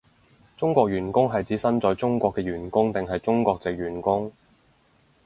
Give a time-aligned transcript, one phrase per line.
[0.57, 4.31] 中國員工係指身在中國嘅員工定係中國藉員工？